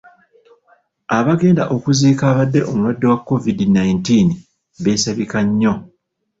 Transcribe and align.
Abagenda 1.17 1.63
okuziika 1.75 2.23
abadde 2.31 2.59
omulwadde 2.71 3.05
wa 3.11 3.17
COVID 3.29 3.59
nineteen 3.75 4.27
beesabika 4.83 5.39
nnyo. 5.47 5.73